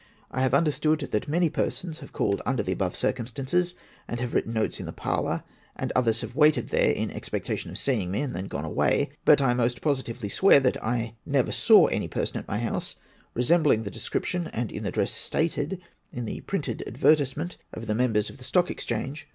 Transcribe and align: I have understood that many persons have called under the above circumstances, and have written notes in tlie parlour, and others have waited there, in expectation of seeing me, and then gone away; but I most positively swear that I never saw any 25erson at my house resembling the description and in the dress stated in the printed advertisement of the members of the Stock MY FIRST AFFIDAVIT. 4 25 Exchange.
I 0.31 0.41
have 0.41 0.55
understood 0.55 1.01
that 1.01 1.27
many 1.27 1.47
persons 1.47 1.99
have 1.99 2.11
called 2.11 2.41
under 2.43 2.63
the 2.63 2.71
above 2.71 2.95
circumstances, 2.95 3.75
and 4.07 4.19
have 4.19 4.33
written 4.33 4.53
notes 4.53 4.79
in 4.79 4.87
tlie 4.87 4.95
parlour, 4.95 5.43
and 5.75 5.91
others 5.95 6.21
have 6.21 6.33
waited 6.35 6.69
there, 6.69 6.89
in 6.89 7.11
expectation 7.11 7.69
of 7.69 7.77
seeing 7.77 8.09
me, 8.09 8.21
and 8.21 8.33
then 8.33 8.47
gone 8.47 8.65
away; 8.65 9.09
but 9.25 9.43
I 9.43 9.53
most 9.53 9.79
positively 9.79 10.27
swear 10.27 10.59
that 10.61 10.83
I 10.83 11.13
never 11.23 11.51
saw 11.51 11.85
any 11.85 12.09
25erson 12.09 12.35
at 12.37 12.47
my 12.47 12.57
house 12.57 12.95
resembling 13.35 13.83
the 13.83 13.91
description 13.91 14.47
and 14.47 14.71
in 14.71 14.81
the 14.81 14.89
dress 14.89 15.11
stated 15.11 15.79
in 16.11 16.25
the 16.25 16.41
printed 16.41 16.81
advertisement 16.87 17.57
of 17.71 17.85
the 17.85 17.93
members 17.93 18.31
of 18.31 18.39
the 18.39 18.43
Stock 18.43 18.65
MY 18.69 18.73
FIRST 18.73 18.85
AFFIDAVIT. 18.87 18.89
4 18.89 18.97
25 18.97 19.13
Exchange. 19.19 19.27